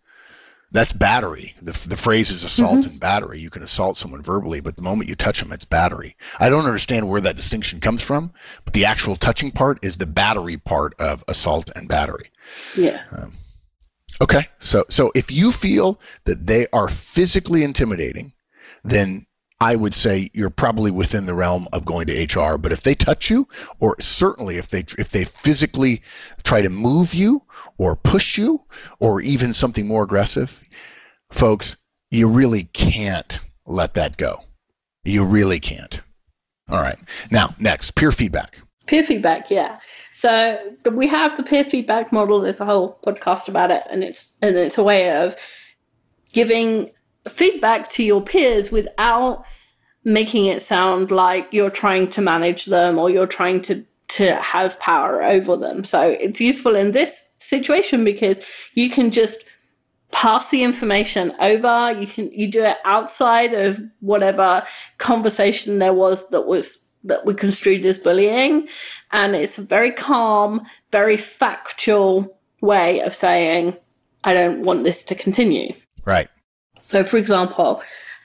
[0.73, 1.55] that's battery.
[1.61, 2.91] The, the phrase is assault mm-hmm.
[2.91, 3.39] and battery.
[3.39, 6.17] You can assault someone verbally, but the moment you touch them, it's battery.
[6.41, 8.33] I don't understand where that distinction comes from,
[8.65, 12.31] but the actual touching part is the battery part of assault and battery.
[12.75, 13.03] Yeah.
[13.13, 13.35] Um,
[14.21, 14.49] okay.
[14.61, 18.33] So, so if you feel that they are physically intimidating,
[18.83, 19.27] then
[19.63, 22.59] I would say you're probably within the realm of going to HR.
[22.59, 23.47] But if they touch you,
[23.79, 26.03] or certainly if they if they physically
[26.43, 27.45] try to move you
[27.79, 28.65] or push you,
[28.99, 30.61] or even something more aggressive,
[31.31, 31.77] folks,
[32.11, 34.41] you really can't let that go.
[35.05, 36.01] You really can't.
[36.69, 36.99] All right.
[37.31, 38.57] Now, next, peer feedback.
[38.87, 39.79] Peer feedback, yeah.
[40.13, 42.41] So we have the peer feedback model.
[42.41, 45.37] There's a whole podcast about it, and it's and it's a way of
[46.33, 46.91] giving
[47.29, 49.45] feedback to your peers without
[50.05, 54.79] making it sound like you're trying to manage them or you're trying to to have
[54.79, 55.85] power over them.
[55.85, 59.45] So it's useful in this situation because you can just
[60.11, 61.93] pass the information over.
[61.99, 64.67] You can you do it outside of whatever
[64.99, 68.69] conversation there was that was that we construed as bullying.
[69.11, 73.77] And it's a very calm, very factual way of saying,
[74.25, 75.75] I don't want this to continue.
[76.05, 76.29] Right.
[76.81, 77.83] So, for example,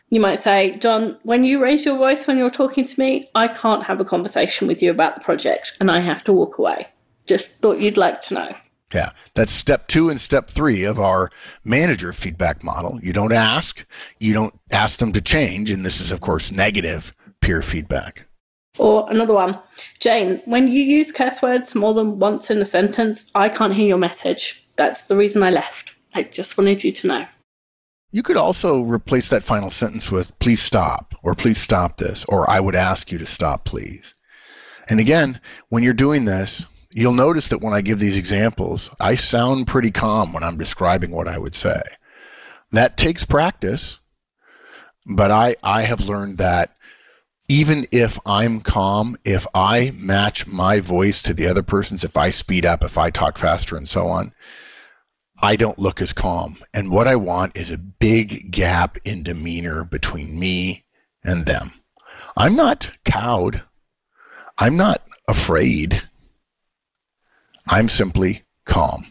[0.09, 3.47] you might say, John, when you raise your voice when you're talking to me, I
[3.47, 6.87] can't have a conversation with you about the project and I have to walk away.
[7.25, 8.51] Just thought you'd like to know.
[8.93, 11.29] Yeah, that's step two and step three of our
[11.65, 13.01] manager feedback model.
[13.03, 13.85] You don't ask,
[14.19, 15.71] you don't ask them to change.
[15.71, 18.27] And this is, of course, negative peer feedback.
[18.77, 19.59] Or another one
[19.99, 23.87] Jane, when you use curse words more than once in a sentence, I can't hear
[23.87, 24.65] your message.
[24.77, 25.95] That's the reason I left.
[26.13, 27.25] I just wanted you to know.
[28.17, 32.49] You could also replace that final sentence with, please stop, or please stop this, or
[32.49, 34.15] I would ask you to stop, please.
[34.89, 39.13] And again, when you're doing this, you'll notice that when I give these examples, I
[39.13, 41.80] sound pretty calm when I'm describing what I would say.
[42.71, 43.99] That takes practice,
[45.06, 46.75] but I, I have learned that
[47.47, 52.32] even if I'm calm, if I match my voice to the other person's, if I
[52.32, 54.34] speed up, if I talk faster, and so on,
[55.39, 56.58] I don't look as calm.
[56.73, 60.86] And what I want is a big gap in demeanor between me
[61.23, 61.71] and them.
[62.36, 63.62] I'm not cowed.
[64.58, 66.02] I'm not afraid.
[67.69, 69.06] I'm simply calm.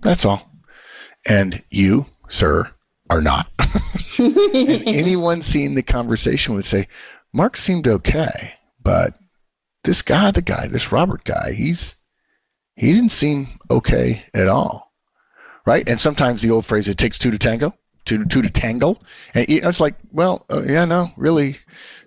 [0.00, 0.50] That's all.
[1.28, 2.70] And you, sir,
[3.10, 3.50] are not.
[4.18, 6.88] and anyone seeing the conversation would say,
[7.32, 9.14] Mark seemed okay, but
[9.84, 11.96] this guy, the guy, this Robert guy, he's
[12.76, 14.85] he didn't seem okay at all
[15.66, 15.86] right?
[15.88, 17.74] And sometimes the old phrase, it takes two to tango,
[18.06, 19.02] two, two to tangle.
[19.34, 21.58] And it's like, well, uh, yeah, no, really,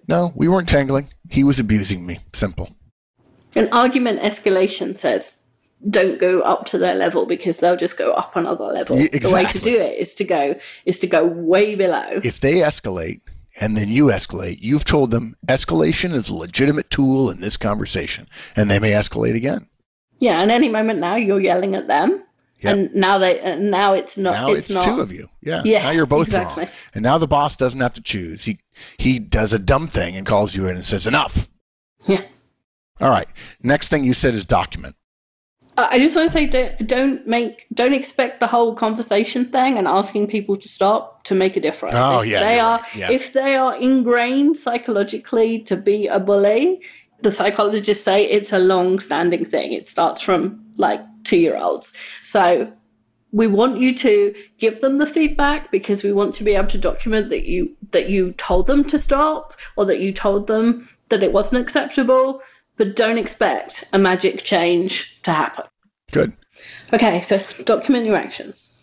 [0.07, 1.09] no, we weren't tangling.
[1.29, 2.17] He was abusing me.
[2.33, 2.69] Simple.
[3.55, 5.43] An argument escalation says,
[5.89, 8.97] don't go up to their level because they'll just go up another level.
[8.97, 9.29] Yeah, exactly.
[9.29, 12.19] The way to do it is to go is to go way below.
[12.23, 13.21] If they escalate
[13.61, 18.27] and then you escalate, you've told them escalation is a legitimate tool in this conversation,
[18.57, 19.67] and they may escalate again.
[20.19, 22.23] Yeah, and any moment now you're yelling at them
[22.61, 22.77] Yep.
[22.77, 24.33] And now they now it's not.
[24.33, 25.29] Now it's, it's not, two of you.
[25.41, 25.61] Yeah.
[25.63, 25.83] Yeah.
[25.83, 26.65] Now you're both exactly.
[26.65, 26.73] wrong.
[26.93, 28.45] And now the boss doesn't have to choose.
[28.45, 28.59] He
[28.97, 31.47] he does a dumb thing and calls you in and says enough.
[32.05, 32.23] Yeah.
[32.99, 33.29] All right.
[33.63, 34.95] Next thing you said is document.
[35.77, 39.87] I just want to say don't don't make don't expect the whole conversation thing and
[39.87, 41.95] asking people to stop to make a difference.
[41.97, 42.39] Oh if yeah.
[42.41, 42.95] They are right.
[42.95, 43.11] yeah.
[43.11, 46.81] if they are ingrained psychologically to be a bully,
[47.21, 49.71] the psychologists say it's a long standing thing.
[49.71, 51.93] It starts from like two year olds.
[52.23, 52.71] So
[53.31, 56.77] we want you to give them the feedback because we want to be able to
[56.77, 61.23] document that you that you told them to stop or that you told them that
[61.23, 62.41] it wasn't acceptable
[62.77, 65.65] but don't expect a magic change to happen.
[66.11, 66.33] Good.
[66.93, 68.75] Okay so document your actions.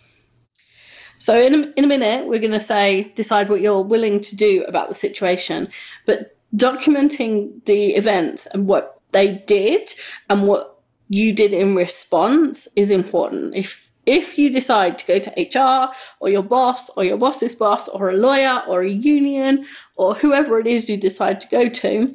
[1.19, 4.37] So in a, in a minute we're going to say decide what you're willing to
[4.37, 5.69] do about the situation
[6.05, 9.93] but documenting the events and what they did
[10.31, 10.76] and what
[11.09, 13.55] you did in response is important.
[13.55, 17.89] If if you decide to go to HR or your boss or your boss's boss
[17.89, 19.67] or a lawyer or a union
[19.97, 22.15] or whoever it is you decide to go to,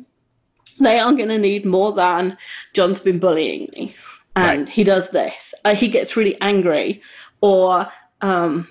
[0.80, 2.38] they are going to need more than
[2.74, 3.94] John's been bullying me
[4.38, 4.70] and right.
[4.70, 5.54] he does this.
[5.66, 7.02] Uh, he gets really angry
[7.42, 7.88] or
[8.22, 8.68] um,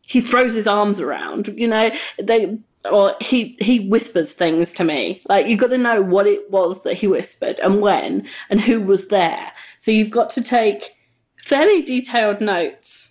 [0.00, 1.48] he throws his arms around.
[1.56, 2.58] You know, they
[2.90, 5.22] or he he whispers things to me.
[5.28, 8.80] Like you've got to know what it was that he whispered and when and who
[8.82, 9.52] was there.
[9.78, 10.94] So you've got to take
[11.38, 13.10] fairly detailed notes.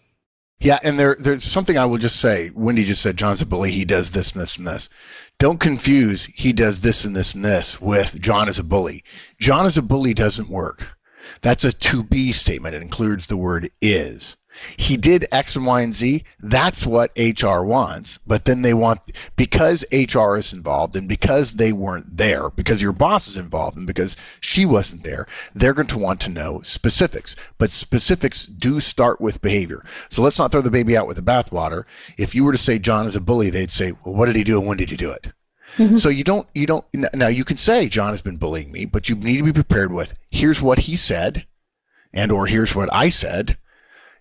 [0.59, 2.51] Yeah, and there there's something I will just say.
[2.53, 3.71] Wendy just said John's a bully.
[3.71, 4.89] He does this and this and this.
[5.39, 9.03] Don't confuse he does this and this and this with John is a bully.
[9.39, 10.87] John is a bully doesn't work.
[11.41, 12.75] That's a to be statement.
[12.75, 14.37] It includes the word is
[14.77, 16.23] he did X and Y and Z.
[16.39, 18.19] That's what HR wants.
[18.25, 18.99] But then they want,
[19.35, 23.87] because HR is involved and because they weren't there, because your boss is involved and
[23.87, 27.35] because she wasn't there, they're going to want to know specifics.
[27.57, 29.83] But specifics do start with behavior.
[30.09, 31.83] So let's not throw the baby out with the bathwater.
[32.17, 34.43] If you were to say John is a bully, they'd say, well, what did he
[34.43, 35.31] do and when did he do it?
[35.77, 35.95] Mm-hmm.
[35.95, 36.85] So you don't, you don't,
[37.15, 39.91] now you can say John has been bullying me, but you need to be prepared
[39.91, 41.47] with here's what he said
[42.13, 43.57] and or here's what I said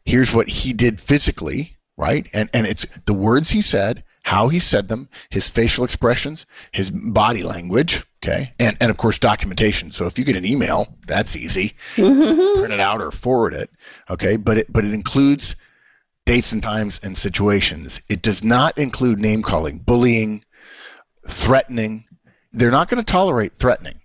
[0.05, 2.27] here's what he did physically, right?
[2.33, 6.91] And and it's the words he said, how he said them, his facial expressions, his
[6.91, 8.53] body language, okay?
[8.59, 9.91] And and of course documentation.
[9.91, 11.75] So if you get an email, that's easy.
[11.95, 13.71] Print it out or forward it,
[14.09, 14.37] okay?
[14.37, 15.57] But it but it includes
[16.25, 18.01] dates and times and situations.
[18.09, 20.45] It does not include name calling, bullying,
[21.29, 22.05] threatening.
[22.53, 24.03] They're not going to tolerate threatening.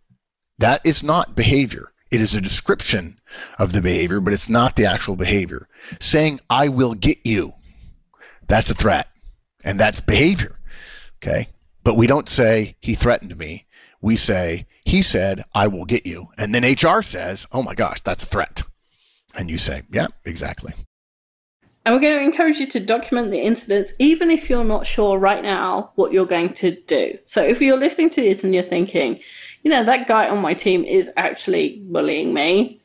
[0.57, 1.91] That is not behavior.
[2.09, 3.16] It is a description
[3.59, 5.67] of the behavior, but it's not the actual behavior.
[5.99, 7.53] Saying, I will get you,
[8.47, 9.07] that's a threat.
[9.63, 10.59] And that's behavior.
[11.21, 11.49] Okay.
[11.83, 13.65] But we don't say, he threatened me.
[14.01, 16.29] We say, he said, I will get you.
[16.37, 18.63] And then HR says, oh my gosh, that's a threat.
[19.35, 20.73] And you say, yeah, exactly.
[21.85, 25.17] And we're going to encourage you to document the incidents, even if you're not sure
[25.17, 27.17] right now what you're going to do.
[27.25, 29.21] So if you're listening to this and you're thinking,
[29.63, 32.81] you know, that guy on my team is actually bullying me,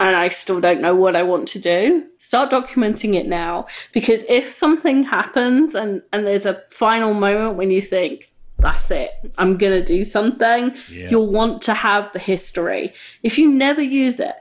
[0.00, 3.66] and I still don't know what I want to do, start documenting it now.
[3.92, 9.10] Because if something happens and, and there's a final moment when you think, that's it,
[9.38, 11.10] I'm going to do something, yeah.
[11.10, 12.92] you'll want to have the history.
[13.22, 14.34] If you never use it,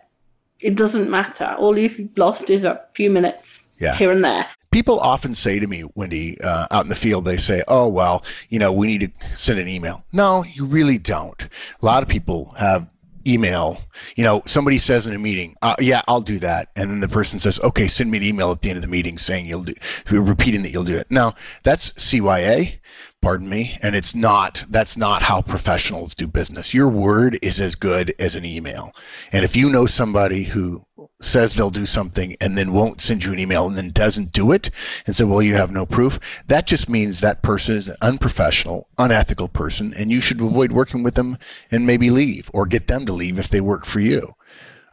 [0.61, 1.55] it doesn't matter.
[1.59, 3.95] All you've lost is a few minutes yeah.
[3.95, 4.45] here and there.
[4.71, 8.23] People often say to me, Wendy, uh, out in the field, they say, oh, well,
[8.49, 10.05] you know, we need to send an email.
[10.13, 11.41] No, you really don't.
[11.81, 12.87] A lot of people have
[13.25, 13.81] email.
[14.15, 17.07] You know, somebody says in a meeting, uh, "Yeah, I'll do that," and then the
[17.07, 19.63] person says, "Okay, send me an email at the end of the meeting saying you'll
[19.63, 19.73] do,
[20.09, 22.79] repeating that you'll do it." Now, that's CYA,
[23.21, 24.63] pardon me, and it's not.
[24.69, 26.73] That's not how professionals do business.
[26.73, 28.91] Your word is as good as an email,
[29.31, 30.85] and if you know somebody who
[31.21, 34.51] says they'll do something and then won't send you an email and then doesn't do
[34.51, 34.69] it
[35.05, 38.87] and say, well, you have no proof, that just means that person is an unprofessional,
[38.97, 41.37] unethical person and you should avoid working with them
[41.71, 44.33] and maybe leave or get them to leave if they work for you.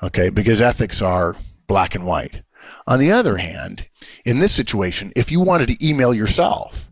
[0.03, 0.29] Okay.
[0.29, 2.43] Because ethics are black and white.
[2.87, 3.87] On the other hand,
[4.25, 6.91] in this situation, if you wanted to email yourself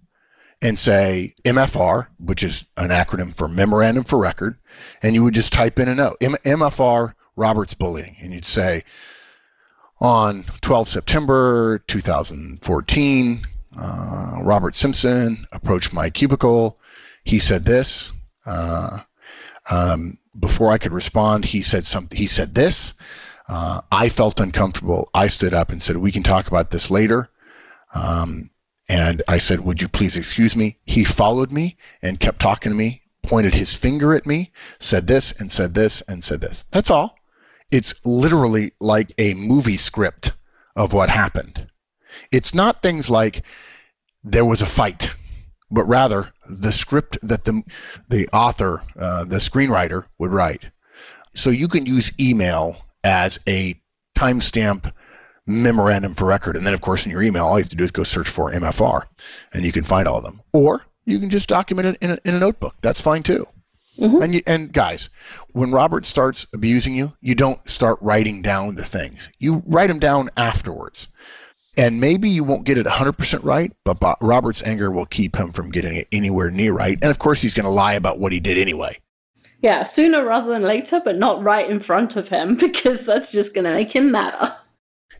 [0.61, 4.59] and say MFR, which is an acronym for memorandum for record,
[5.03, 8.84] and you would just type in a note, M- MFR Roberts bullying, and you'd say,
[10.00, 13.40] on 12 September 2014,
[13.76, 16.78] uh, Robert Simpson approached my cubicle.
[17.24, 18.12] He said this.
[18.46, 19.00] Uh,
[19.70, 22.18] um, before I could respond, he said something.
[22.18, 22.94] He said this.
[23.48, 25.08] Uh, I felt uncomfortable.
[25.14, 27.30] I stood up and said, "We can talk about this later."
[27.94, 28.50] Um,
[28.88, 32.78] and I said, "Would you please excuse me?" He followed me and kept talking to
[32.78, 36.64] me, pointed his finger at me, said this and said this and said this.
[36.70, 37.16] That's all.
[37.74, 40.30] It's literally like a movie script
[40.76, 41.66] of what happened.
[42.30, 43.42] It's not things like
[44.22, 45.10] there was a fight,
[45.72, 47.64] but rather the script that the
[48.08, 50.70] the author, uh, the screenwriter, would write.
[51.34, 53.74] So you can use email as a
[54.16, 54.92] timestamp
[55.44, 57.82] memorandum for record, and then of course in your email, all you have to do
[57.82, 59.02] is go search for MFR,
[59.52, 60.42] and you can find all of them.
[60.52, 62.76] Or you can just document it in a, in a notebook.
[62.82, 63.48] That's fine too.
[63.98, 64.22] Mm-hmm.
[64.22, 65.09] And you, and guys,
[65.52, 69.28] when Robert starts abusing you, you don't start writing down the things.
[69.38, 71.09] You write them down afterwards.
[71.76, 75.70] And maybe you won't get it 100% right, but Robert's anger will keep him from
[75.70, 76.98] getting it anywhere near right.
[77.02, 78.98] And of course, he's going to lie about what he did anyway.
[79.60, 83.54] Yeah, sooner rather than later, but not right in front of him because that's just
[83.54, 84.54] going to make him madder.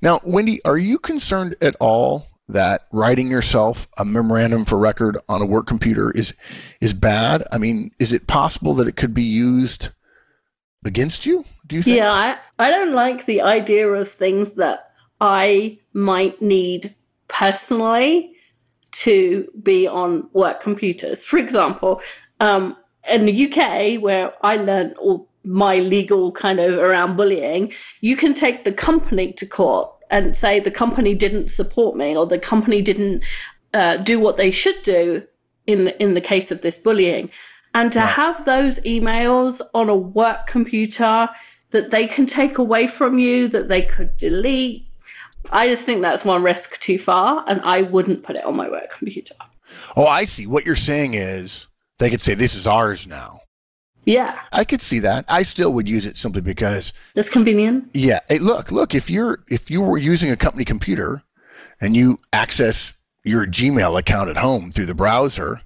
[0.03, 5.41] Now, Wendy, are you concerned at all that writing yourself a memorandum for record on
[5.41, 6.35] a work computer is
[6.81, 7.45] is bad?
[7.53, 9.91] I mean, is it possible that it could be used
[10.85, 11.45] against you?
[11.67, 11.97] Do you think?
[11.97, 14.91] Yeah, I, I don't like the idea of things that
[15.21, 16.95] I might need
[17.29, 18.35] personally
[18.93, 21.25] to be on work computers.
[21.25, 22.01] For example,
[22.41, 22.77] um,
[23.11, 28.35] in the UK, where I learned all my legal kind of around bullying, you can
[28.35, 32.81] take the company to court and say the company didn't support me or the company
[32.81, 33.25] didn't
[33.75, 35.27] uh, do what they should do
[35.67, 37.29] in in the case of this bullying.
[37.75, 41.29] And to have those emails on a work computer
[41.73, 44.87] that they can take away from you, that they could delete,
[45.51, 48.69] I just think that's one risk too far, and I wouldn't put it on my
[48.69, 49.35] work computer.
[49.97, 50.47] Oh, I see.
[50.47, 51.67] What you're saying is
[51.99, 53.41] they could say, This is ours now.
[54.05, 54.39] Yeah.
[54.53, 55.25] I could see that.
[55.29, 57.89] I still would use it simply because That's convenient.
[57.95, 58.21] Yeah.
[58.29, 61.23] Hey, look, look, if you're if you were using a company computer
[61.81, 62.93] and you access
[63.25, 65.63] your Gmail account at home through the browser,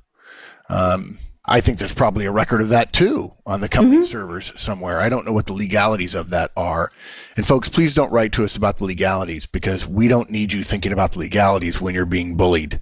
[0.71, 5.01] um, I think there's probably a record of that too on the company servers somewhere.
[5.01, 6.93] I don't know what the legalities of that are.
[7.37, 10.63] And folks, please don't write to us about the legalities because we don't need you
[10.63, 12.81] thinking about the legalities when you're being bullied.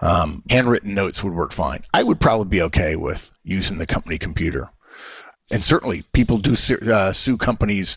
[0.00, 1.84] Um, handwritten notes would work fine.
[1.92, 4.70] I would probably be okay with using the company computer.
[5.50, 6.54] And certainly people do
[6.92, 7.96] uh, sue companies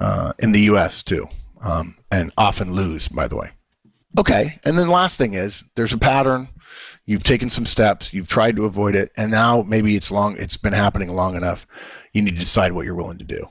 [0.00, 1.26] uh, in the US too,
[1.62, 3.50] um, and often lose, by the way.
[4.18, 4.58] Okay.
[4.64, 6.48] And then last thing is there's a pattern.
[7.06, 10.58] You've taken some steps, you've tried to avoid it, and now maybe it's long it's
[10.58, 11.66] been happening long enough.
[12.12, 13.48] You need to decide what you're willing to do.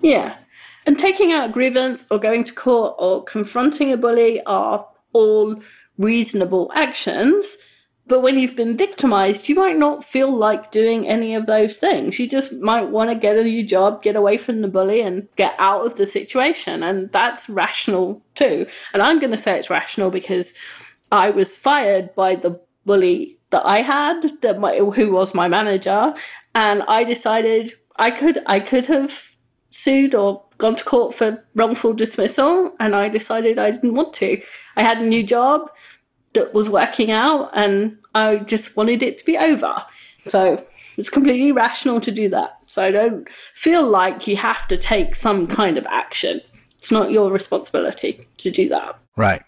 [0.00, 0.36] Yeah.
[0.86, 5.60] And taking out a grievance or going to court or confronting a bully are all
[5.98, 7.58] reasonable actions.
[8.08, 12.18] But when you've been victimized, you might not feel like doing any of those things.
[12.18, 15.28] You just might want to get a new job, get away from the bully, and
[15.36, 16.82] get out of the situation.
[16.82, 18.66] And that's rational too.
[18.92, 20.54] And I'm going to say it's rational because
[21.12, 26.14] I was fired by the bully that I had, that my, who was my manager,
[26.54, 29.22] and I decided I could I could have
[29.70, 34.40] sued or gone to court for wrongful dismissal, and I decided I didn't want to.
[34.76, 35.70] I had a new job
[36.38, 39.84] that was working out, and I just wanted it to be over.
[40.28, 40.64] So
[40.96, 42.58] it's completely rational to do that.
[42.66, 46.40] So I don't feel like you have to take some kind of action.
[46.76, 48.98] It's not your responsibility to do that.
[49.16, 49.42] Right.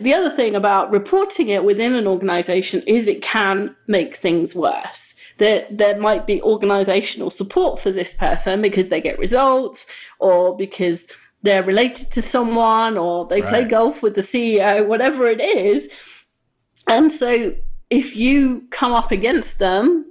[0.00, 5.14] The other thing about reporting it within an organization is it can make things worse.
[5.38, 9.86] There, there might be organizational support for this person because they get results
[10.18, 11.08] or because
[11.42, 15.92] they're related to someone or they play golf with the CEO, whatever it is.
[16.88, 17.54] And so
[17.90, 20.04] if you come up against them,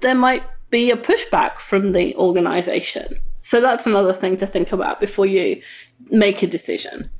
[0.00, 3.16] there might be a pushback from the organization.
[3.40, 5.60] So that's another thing to think about before you
[6.10, 7.10] make a decision.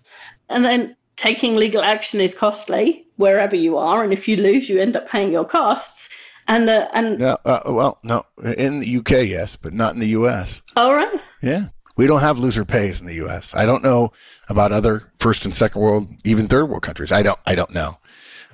[0.48, 4.80] And then taking legal action is costly wherever you are, and if you lose, you
[4.80, 6.09] end up paying your costs.
[6.48, 8.24] And the and No, uh, well, no.
[8.57, 10.62] In the UK, yes, but not in the US.
[10.76, 11.68] all right, Yeah.
[11.96, 13.55] We don't have loser pays in the US.
[13.55, 14.11] I don't know
[14.48, 17.12] about other first and second world, even third world countries.
[17.12, 17.96] I don't I don't know.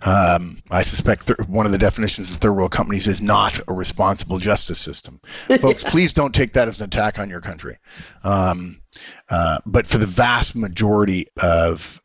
[0.02, 3.72] Um, I suspect th- one of the definitions of third world companies is not a
[3.72, 5.20] responsible justice system.
[5.60, 7.78] Folks, please don't take that as an attack on your country.
[8.22, 8.82] Um,
[9.30, 12.00] uh, but for the vast majority of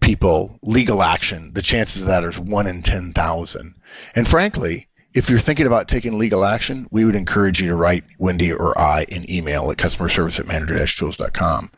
[0.00, 3.74] people, legal action, the chances of that is one in 10,000.
[4.14, 8.04] And frankly, if you're thinking about taking legal action, we would encourage you to write
[8.18, 11.70] Wendy or I an email at customer service at manager-tools.com.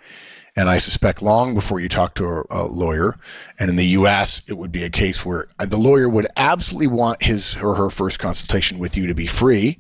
[0.57, 3.19] And I suspect long before you talk to a, a lawyer,
[3.59, 7.23] and in the U.S., it would be a case where the lawyer would absolutely want
[7.23, 9.79] his or her first consultation with you to be free.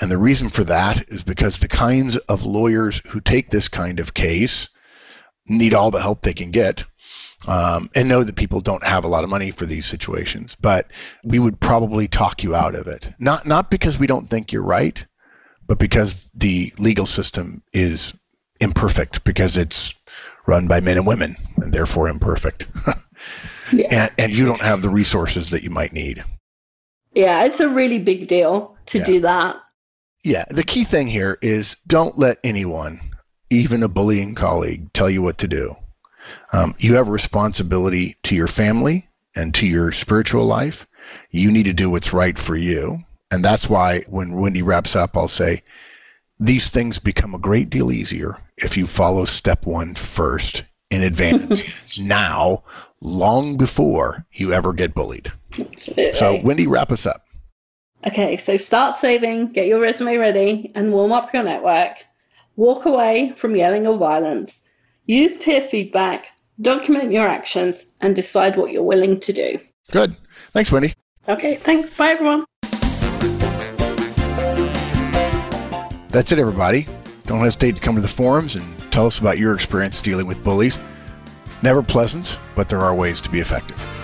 [0.00, 3.98] And the reason for that is because the kinds of lawyers who take this kind
[3.98, 4.68] of case
[5.48, 6.84] need all the help they can get
[7.48, 10.56] um, and know that people don't have a lot of money for these situations.
[10.60, 10.90] But
[11.24, 13.12] we would probably talk you out of it.
[13.18, 15.04] Not not because we don't think you're right,
[15.66, 18.14] but because the legal system is
[18.60, 19.94] imperfect because it's
[20.46, 22.66] run by men and women and therefore imperfect.
[23.72, 26.24] yeah, and, and you don't have the resources that you might need.
[27.14, 29.04] yeah, it's a really big deal to Yeah.
[29.04, 29.56] do that.
[30.24, 33.00] Yeah, the key thing here is don't let anyone,
[33.50, 35.76] even a bullying colleague, tell you what to do.
[36.52, 40.86] Um, you have a responsibility to your family and to your spiritual life.
[41.30, 42.98] You need to do what's right for you.
[43.32, 45.62] And that's why when Wendy wraps up, I'll say,
[46.38, 51.98] these things become a great deal easier if you follow step one first in advance
[51.98, 52.62] now,
[53.00, 55.32] long before you ever get bullied.
[55.58, 56.12] Absolutely.
[56.12, 57.24] So, Wendy, wrap us up.
[58.06, 62.04] Okay, so start saving, get your resume ready, and warm up your network.
[62.56, 64.68] Walk away from yelling or violence.
[65.06, 66.28] Use peer feedback,
[66.60, 69.58] document your actions, and decide what you're willing to do.
[69.90, 70.16] Good.
[70.52, 70.94] Thanks, Wendy.
[71.28, 71.96] Okay, thanks.
[71.96, 72.44] Bye, everyone.
[76.12, 76.86] That's it, everybody.
[77.24, 80.44] Don't hesitate to come to the forums and tell us about your experience dealing with
[80.44, 80.78] bullies.
[81.62, 84.01] Never pleasant, but there are ways to be effective.